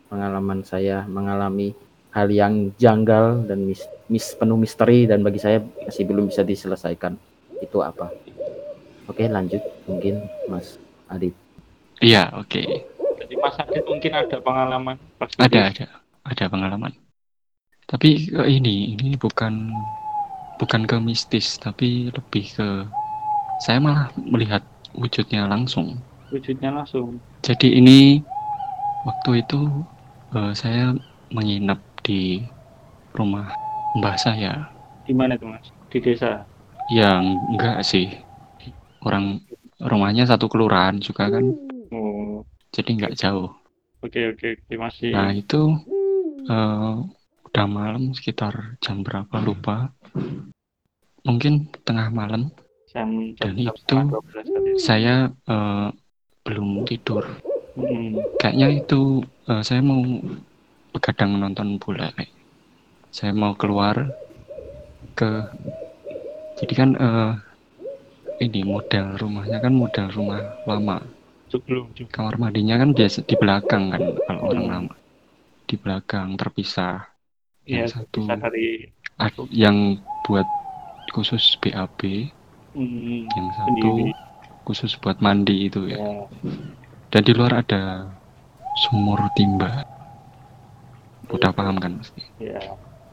[0.07, 1.75] pengalaman saya mengalami
[2.15, 7.15] hal yang janggal dan mis, mis- penuh misteri dan bagi saya masih belum bisa diselesaikan
[7.59, 8.11] itu apa
[9.07, 10.79] oke lanjut mungkin Mas
[11.11, 11.35] Adit
[12.01, 12.57] Iya, oke.
[13.21, 14.97] jadi Mas Adit mungkin ada pengalaman.
[15.37, 16.00] Ada, ada.
[16.31, 16.95] Ada pengalaman.
[17.85, 19.67] Tapi ke ini, ini bukan
[20.55, 22.67] bukan ke mistis, tapi lebih ke
[23.59, 24.63] saya malah melihat
[24.95, 25.99] wujudnya langsung.
[26.31, 27.19] wujudnya langsung.
[27.43, 28.23] Jadi ini
[29.03, 29.59] waktu itu
[30.31, 30.95] eh, saya
[31.35, 32.39] menginap di
[33.11, 33.51] rumah
[33.99, 34.71] mbah saya.
[35.03, 35.67] Di mana itu Mas?
[35.91, 36.47] Di desa.
[36.87, 38.07] Yang enggak sih.
[39.03, 39.41] Orang
[39.81, 41.43] rumahnya satu kelurahan juga kan.
[41.91, 43.51] Oh, Jadi enggak jauh.
[44.01, 45.11] oke oke oke masih.
[45.11, 45.61] Nah itu
[46.45, 46.93] eh,
[47.45, 49.91] udah malam sekitar jam berapa lupa.
[51.21, 52.49] Mungkin tengah malam
[52.89, 54.71] jam dan jam itu setengah 12 tadi.
[54.77, 55.89] saya eh,
[56.41, 57.23] belum tidur.
[57.71, 60.01] Hmm, Kayaknya itu eh, saya mau
[60.91, 62.09] begadang nonton bola.
[62.11, 62.31] kayak.
[63.11, 64.07] Saya mau keluar
[65.13, 65.29] ke
[66.57, 67.31] jadi kan eh,
[68.41, 70.97] ini model rumahnya kan model rumah lama.
[71.51, 71.91] sebelum.
[72.07, 74.73] Kamar mandinya kan biasa di belakang kan kalau orang Hmm.
[74.73, 74.95] lama.
[75.71, 76.99] Di belakang terpisah.
[77.63, 78.91] Ya, Yang satu bisa dari
[79.55, 79.77] yang
[80.27, 80.43] buat
[81.15, 82.27] khusus BAB,
[82.75, 84.11] hmm, yang satu sendiri.
[84.67, 85.97] khusus buat mandi itu ya.
[85.97, 86.27] Ya.
[87.11, 88.11] Dan di luar ada
[88.75, 89.87] sumur timba.
[91.31, 92.21] Udah paham kan pasti.
[92.43, 92.59] Ya,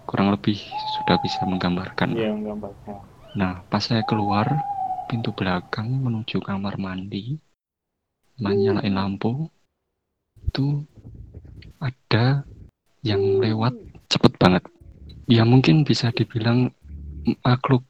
[0.09, 0.59] Kurang lebih
[0.99, 2.19] sudah bisa menggambarkan.
[2.19, 2.99] ya menggambarkan.
[3.39, 4.67] Nah, pas saya keluar
[5.07, 7.39] pintu belakang menuju kamar mandi,
[8.41, 9.47] nyalain lampu,
[10.49, 10.65] itu
[11.79, 12.43] ada
[13.03, 13.75] yang lewat
[14.11, 14.65] cepet banget.
[15.29, 16.73] Ya mungkin bisa dibilang
[17.45, 17.85] makhluk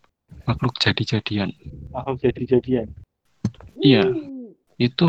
[0.44, 1.55] makhluk jadi-jadian.
[1.94, 2.88] Aku jadi-jadian.
[3.79, 4.05] Iya,
[4.81, 5.09] itu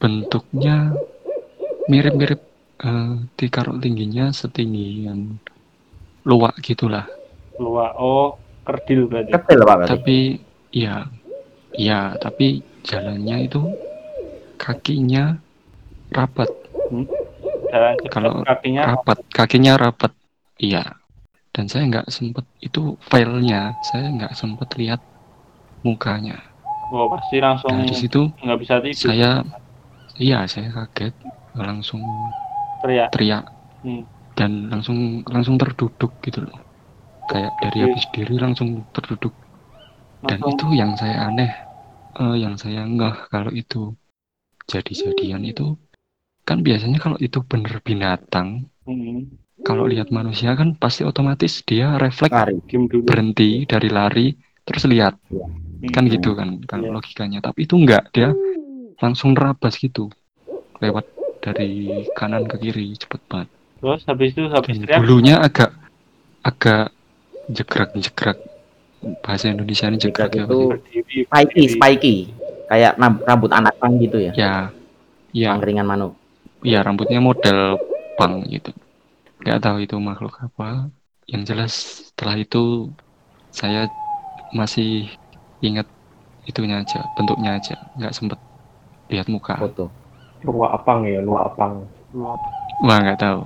[0.00, 0.96] bentuknya
[1.86, 2.40] mirip-mirip
[2.82, 5.38] eh, ditaruh tingginya setinggian
[6.22, 7.06] luwak gitulah.
[7.58, 9.30] Luar, oh, kerdil berarti.
[9.34, 10.18] kecil Pak berarti Tapi
[10.72, 11.06] ya,
[11.74, 13.62] ya tapi jalannya itu
[14.56, 15.36] kakinya
[16.14, 16.48] rapat,
[17.72, 20.12] Jalan cepat Kalau kakinya rapat kakinya rapat.
[20.60, 20.82] Iya.
[21.52, 25.00] Dan saya nggak sempet itu filenya saya nggak sempet lihat
[25.84, 26.36] mukanya.
[26.92, 29.08] Oh, pasti langsung nah di situ nggak bisa tidur.
[29.08, 29.30] saya
[30.20, 31.14] iya saya kaget
[31.56, 32.00] langsung
[32.84, 33.08] teriak.
[33.12, 33.44] teriak.
[33.82, 34.06] Hmm.
[34.32, 36.56] dan langsung langsung terduduk gitu loh.
[37.28, 37.84] Kayak dari Oke.
[37.84, 39.34] habis diri langsung terduduk.
[40.24, 40.56] Dan Langsung.
[40.56, 41.52] itu yang saya aneh
[42.16, 43.92] eh, yang saya ngeh kalau itu.
[44.70, 45.76] Jadi-jadian itu
[46.42, 49.30] kan biasanya kalau itu bener binatang hmm,
[49.62, 52.58] kalau lihat manusia kan pasti otomatis dia refleks Lari.
[53.06, 54.26] berhenti dari lari
[54.66, 55.18] terus lihat
[55.82, 55.90] Hmm.
[55.90, 56.94] kan gitu kan kalau Iya.
[56.94, 58.30] logikanya tapi itu enggak dia
[59.02, 60.06] langsung nerabas gitu
[60.78, 61.02] lewat
[61.42, 63.48] dari kanan ke kiri cepet banget
[63.82, 65.74] Terus habis itu habis dan teriak bulunya agak
[66.46, 66.94] agak
[67.50, 68.38] jegrak jegrak
[69.26, 71.26] bahasa Indonesia ini jegrak Jegrak ya itu-.
[71.26, 72.14] Spiky, spiky.
[72.70, 72.94] Kayak
[73.26, 74.32] rambut anak pang gitu ya.
[74.38, 74.54] ya
[75.34, 76.14] ya Pangkringan manuk.
[76.62, 77.78] Ya rambutnya model
[78.18, 78.70] pang gitu.
[79.42, 80.90] Nggak tahu itu makhluk apa.
[81.30, 81.72] Yang jelas
[82.12, 82.90] setelah itu
[83.52, 83.88] saya
[84.54, 85.10] masih
[85.62, 85.86] ingat
[86.50, 87.76] itunya aja bentuknya aja.
[87.98, 88.38] Nggak sempet
[89.12, 89.56] lihat muka.
[89.58, 89.86] Foto.
[90.42, 91.86] Luak apang ya, luak apang.
[92.82, 93.40] wah nggak tahu.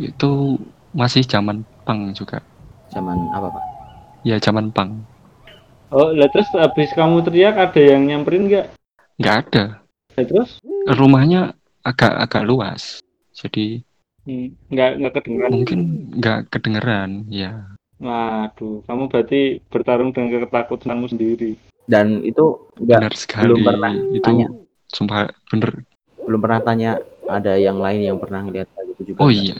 [0.00, 0.60] Itu
[0.92, 2.40] masih zaman pang juga.
[2.92, 3.64] Zaman apa, Pak?
[4.22, 5.02] ya zaman pang
[5.92, 8.66] Oh, lah terus habis kamu teriak ada yang nyamperin nggak?
[9.20, 9.64] nggak ada.
[10.16, 10.50] Lah, terus?
[10.88, 12.82] Rumahnya agak agak luas
[13.32, 13.82] jadi
[14.22, 15.50] Hmm, nggak nggak kedengeran.
[15.50, 15.80] mungkin
[16.14, 17.66] nggak kedengeran ya
[17.98, 21.54] Waduh, kamu berarti bertarung dengan ketakutanmu sendiri.
[21.84, 24.46] Dan itu enggak benar sekali belum pernah itu tanya.
[24.86, 25.70] sumpah bener
[26.20, 26.90] belum pernah tanya
[27.24, 29.18] ada yang lain yang pernah ngeliat kayak gitu juga.
[29.18, 29.42] oh nggak?
[29.42, 29.58] iya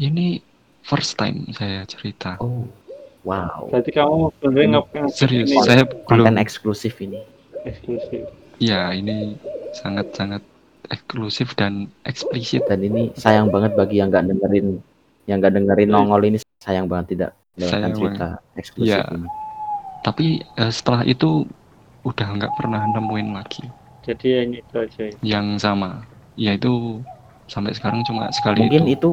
[0.00, 0.38] ini
[0.82, 2.62] first time saya cerita Oh.
[3.22, 3.74] Wow.
[3.74, 7.18] Berarti kamu sebenarnya ngapain serius ini saya belum Konten eksklusif ini.
[7.60, 8.22] eksklusif.
[8.56, 9.34] ya ini
[9.72, 10.42] sangat sangat
[10.88, 14.66] eksklusif dan eksplisit Dan ini sayang banget bagi yang nggak dengerin
[15.26, 19.04] yang nggak dengerin nongol ini sayang banget tidak Sayang cerita eksklusif Iya.
[19.16, 19.28] ini.
[20.04, 21.48] tapi eh, setelah itu
[22.06, 23.64] udah nggak pernah nemuin lagi
[24.06, 25.02] Jadi ya ini itu aja.
[25.02, 25.14] ya.
[25.24, 26.06] yang sama
[26.38, 27.02] yaitu
[27.50, 29.10] sampai sekarang cuma sekali Mungkin itu itu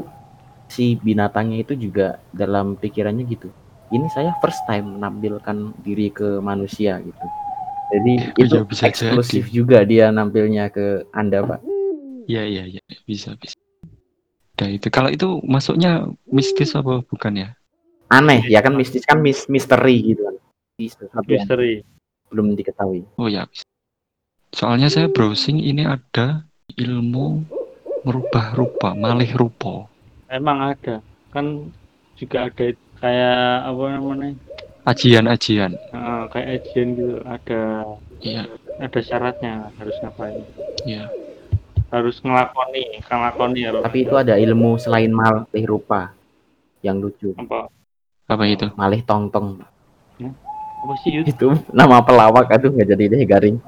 [0.69, 3.49] si binatangnya itu juga dalam pikirannya gitu.
[3.93, 7.25] Ini saya first time menampilkan diri ke manusia gitu.
[7.93, 11.62] Jadi Oh itu iya, bisa eksklusif juga dia nampilnya ke Anda, Pak.
[12.25, 13.53] ya ya ya bisa bisa
[14.58, 17.49] Nah itu kalau itu masuknya mistis apa bukan ya
[18.08, 20.36] Aneh ya kan mistis kan mis misteri gitu kan.
[20.79, 21.73] Yang Misteri.
[22.34, 23.06] belum diketahui.
[23.21, 23.67] oh ya bisa.
[24.56, 26.41] soalnya saya browsing ini ada
[26.79, 27.43] ilmu
[28.08, 29.86] merubah rupa malih rupa
[30.34, 30.97] Emang ada.
[31.29, 31.69] Kan
[32.17, 33.38] juga ada kayak
[33.69, 34.34] apa namanya?
[34.84, 37.19] Ajian-ajian Nah, kayak ajian gitu.
[37.24, 37.62] Ada
[38.24, 38.43] iya
[38.80, 40.43] ada syaratnya harus ngapain.
[40.84, 41.08] iya
[41.93, 43.72] Harus ngelakoni, ngelakoni ya.
[43.78, 46.10] Tapi itu ada ilmu selain malih rupa
[46.82, 47.38] yang lucu.
[47.38, 47.69] apa?
[48.28, 49.62] apa itu Malih tongtong.
[50.84, 51.30] Apa sih itu?
[51.30, 53.58] Itu nama pelawak aduh nggak jadi deh garing.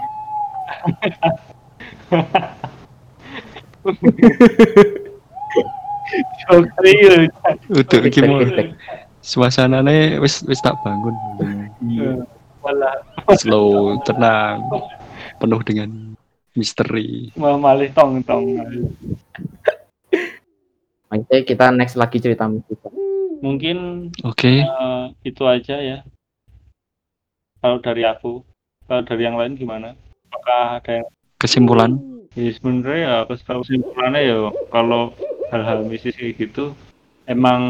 [6.49, 6.61] Mau
[7.85, 8.73] Tek-tek.
[9.25, 11.15] Suasananya wis wis tak bangun
[11.85, 12.17] Eh,
[12.61, 13.01] Malah
[13.41, 14.61] slow tenang
[15.41, 15.89] penuh dengan
[16.53, 18.45] misteri malah malih tong tong.
[21.13, 22.81] Oke, kita next lagi cerita mistis.
[23.41, 25.97] Mungkin oke eh, itu aja ya.
[27.61, 28.41] Kalau dari aku,
[28.89, 29.93] kalau dari yang lain gimana?
[30.29, 31.07] Apakah ada yang
[31.37, 32.01] kesimpulan
[32.35, 34.37] ya sebenarnya ya kesimpulannya ya
[34.73, 35.13] kalau
[35.53, 36.75] hal-hal mistis kayak gitu
[37.33, 37.61] emang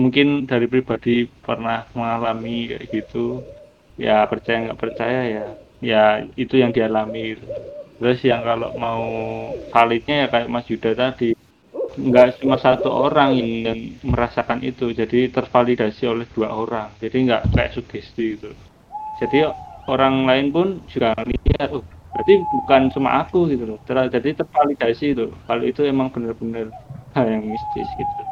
[0.00, 1.10] mungkin dari pribadi
[1.46, 3.18] pernah mengalami kayak gitu.
[4.04, 5.46] Ya percaya nggak percaya ya.
[5.90, 6.02] Ya
[6.42, 7.36] itu yang dialami.
[7.98, 9.02] Terus yang kalau mau
[9.72, 11.30] validnya ya kayak Mas Yuda tadi.
[12.08, 13.30] Nggak cuma satu orang
[13.66, 13.80] yang,
[14.12, 14.84] merasakan itu.
[15.00, 16.88] Jadi tervalidasi oleh dua orang.
[17.02, 18.50] Jadi nggak kayak sugesti gitu.
[19.20, 19.36] Jadi
[19.90, 21.84] orang lain pun juga lihat oh
[22.14, 23.78] berarti bukan cuma aku gitu loh.
[23.86, 25.24] Jadi tervalidasi itu.
[25.48, 26.66] Kalau itu emang benar-benar
[27.14, 28.29] hal yang mistis gitu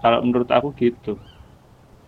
[0.00, 1.16] kalau menurut aku gitu.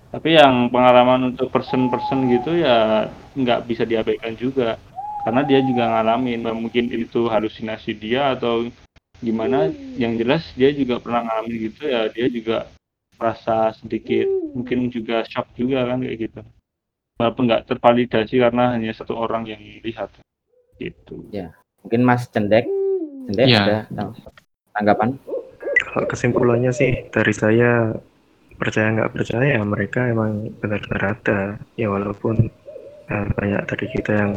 [0.08, 4.80] Tapi yang pengalaman untuk person-person gitu ya nggak bisa diabaikan juga.
[5.26, 8.72] Karena dia juga ngalamin mungkin itu halusinasi dia atau
[9.20, 9.68] gimana.
[10.00, 12.08] Yang jelas dia juga pernah ngalamin gitu ya.
[12.08, 12.64] Dia juga
[13.20, 14.24] merasa sedikit
[14.56, 16.40] mungkin juga shock juga kan kayak gitu.
[17.20, 20.08] Walaupun nggak tervalidasi karena hanya satu orang yang lihat
[20.80, 21.20] gitu.
[21.84, 22.64] Mungkin Mas Cendek,
[23.28, 23.60] Cendek Iya.
[23.60, 24.14] ada tang-
[24.72, 25.08] tanggapan?
[25.88, 27.96] Kalau kesimpulannya sih dari saya
[28.58, 31.40] percaya nggak percaya mereka emang benar-benar ada
[31.78, 32.50] ya walaupun
[33.08, 34.32] eh, banyak dari kita yang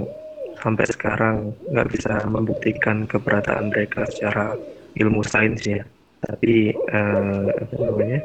[0.62, 4.56] sampai sekarang nggak bisa membuktikan keberadaan mereka secara
[4.96, 5.84] ilmu sains ya.
[6.22, 8.22] Tapi eh, apa namanya?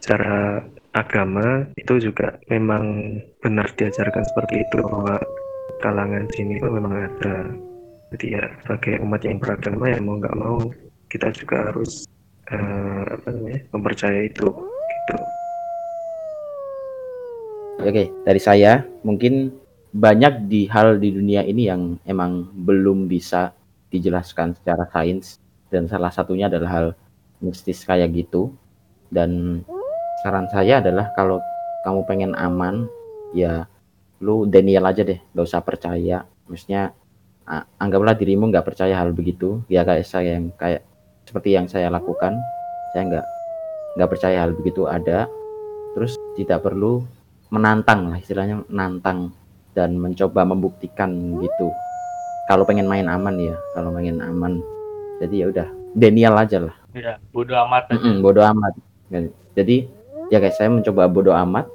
[0.00, 0.60] Secara
[0.94, 5.16] agama itu juga memang benar diajarkan seperti itu bahwa
[5.80, 7.52] kalangan jin itu memang ada.
[8.14, 10.58] Jadi ya sebagai umat yang beragama ya mau nggak mau
[11.10, 12.06] kita juga harus
[12.50, 15.16] eh, apa namanya mempercayai itu gitu.
[17.84, 19.52] Oke, dari saya mungkin
[19.94, 23.54] banyak di hal di dunia ini yang emang belum bisa
[23.94, 25.38] dijelaskan secara sains
[25.70, 26.86] dan salah satunya adalah hal
[27.38, 28.50] mistis kayak gitu.
[29.10, 29.62] Dan
[30.22, 31.38] saran saya adalah kalau
[31.86, 32.90] kamu pengen aman,
[33.36, 33.68] ya
[34.18, 36.26] lu Daniel aja deh, gak usah percaya.
[36.50, 36.90] Maksudnya
[37.76, 40.82] anggaplah dirimu nggak percaya hal begitu, ya kayak saya yang kayak
[41.24, 42.36] seperti yang saya lakukan,
[42.92, 43.26] saya nggak
[43.98, 45.26] nggak percaya hal begitu ada.
[45.94, 47.06] Terus tidak perlu
[47.54, 49.30] menantang lah istilahnya menantang
[49.78, 51.70] dan mencoba membuktikan gitu.
[52.50, 54.58] Kalau pengen main aman ya kalau pengen aman.
[55.22, 56.74] Jadi ya udah Daniel aja lah.
[56.94, 57.98] Ya, bodo amat aja.
[57.98, 58.74] Mm-mm, bodo amat.
[59.54, 59.86] Jadi
[60.34, 61.70] ya guys saya mencoba bodo amat.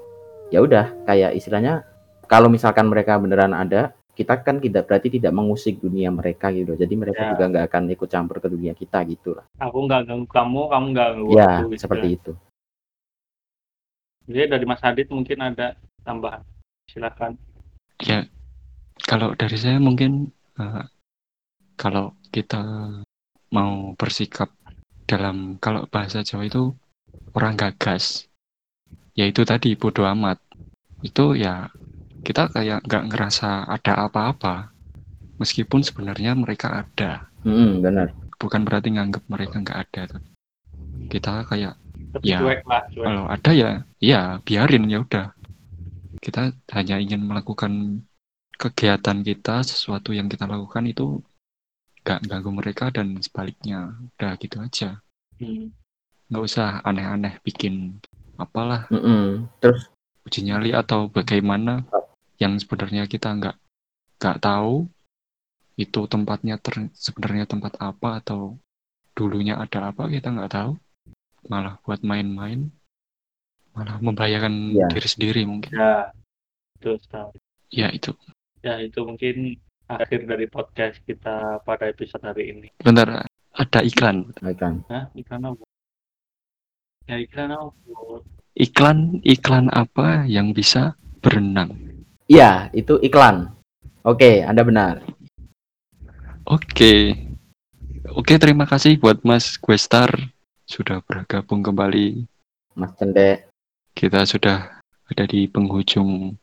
[0.51, 1.87] Ya udah kayak istilahnya
[2.27, 6.91] kalau misalkan mereka beneran ada kita kan tidak berarti tidak mengusik dunia mereka gitu jadi
[6.99, 7.29] mereka Ya.
[7.31, 10.85] juga nggak akan ikut campur ke dunia kita gitu lah Aku nggak ganggu kamu, kamu
[10.91, 11.63] nggak ganggu ya aku.
[11.71, 12.15] gitu seperti ya.
[12.19, 12.31] itu
[14.29, 15.73] Jadi dari Mas Adit mungkin ada
[16.05, 16.45] tambahan.
[16.85, 17.33] Silakan.
[17.97, 18.29] Ya,
[19.01, 20.85] kalau dari saya mungkin eh,
[21.73, 22.61] kalau kita
[23.49, 24.53] mau bersikap
[25.09, 26.77] dalam kalau bahasa Jawa itu
[27.33, 28.29] orang gagas,
[29.17, 30.37] yaitu tadi bodoh amat.
[31.01, 31.73] Itu ya
[32.25, 34.71] kita kayak nggak ngerasa ada apa-apa,
[35.39, 37.31] meskipun sebenarnya mereka ada.
[37.47, 40.03] Mm-mm, benar Bukan berarti nganggap mereka nggak ada.
[41.11, 41.73] Kita kayak
[42.09, 42.39] Tapi Ya.
[42.41, 43.05] cuek lah, cuek.
[43.05, 43.69] kalau ada ya,
[44.01, 45.27] ya biarin ya udah.
[46.19, 48.03] Kita hanya ingin melakukan
[48.59, 51.21] kegiatan kita, sesuatu yang kita lakukan itu
[52.03, 53.93] nggak ganggu mereka dan sebaliknya.
[54.15, 54.99] Udah gitu aja.
[55.39, 55.71] Hmm.
[56.29, 57.99] Nggak usah aneh-aneh bikin
[58.39, 59.51] apalah Mm-mm.
[59.59, 59.91] terus
[60.23, 61.83] uji nyali atau bagaimana
[62.39, 63.55] yang sebenarnya kita nggak
[64.19, 64.87] nggak tahu
[65.79, 68.59] itu tempatnya ter- sebenarnya tempat apa atau
[69.15, 70.75] dulunya ada apa kita nggak tahu
[71.47, 72.67] malah buat main-main
[73.75, 74.87] malah membahayakan Ya.
[74.91, 76.11] diri sendiri mungkin Ya,
[76.79, 77.37] sekali.
[77.71, 78.11] ya itu
[78.59, 79.55] Ya, itu mungkin
[79.87, 82.67] akhir dari podcast kita pada episode hari ini.
[82.83, 83.23] bentar
[83.55, 84.83] ada iklan Baikkan.
[84.91, 85.07] Hah?
[85.15, 85.63] Iklan apa?
[87.07, 87.71] Ya, iklan apa?
[88.59, 91.88] iklan iklan apa yang bisa berenang
[92.29, 93.49] Iya, itu iklan.
[94.05, 95.01] Oke, Anda benar.
[96.49, 97.13] oke
[98.09, 100.09] oke terima kasih buat Mas Questar
[100.65, 102.25] sudah bergabung kembali
[102.73, 103.45] Mas Cende.
[103.93, 106.33] kita sudah ada di penghujung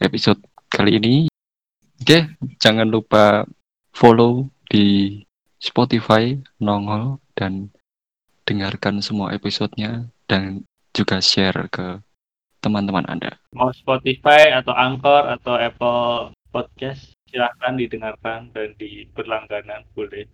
[0.00, 1.14] episode kali ini.
[1.98, 2.28] Oke,
[2.60, 3.48] jangan lupa
[3.96, 5.16] follow di
[5.56, 7.72] Spotify, Nongol, dan
[8.44, 12.04] dengarkan semua episodenya dan juga share ke
[12.58, 13.38] teman-teman Anda.
[13.54, 20.26] Mau Spotify atau Anchor atau Apple Podcast, silahkan didengarkan dan di berlangganan boleh.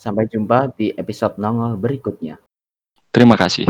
[0.00, 2.40] Sampai jumpa di episode nongol berikutnya.
[3.12, 3.68] Terima kasih.